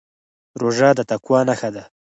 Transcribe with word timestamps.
روژه 0.59 0.89
د 0.97 0.99
تقوا 1.09 1.39
نښه 1.47 1.69
ده. 1.75 1.83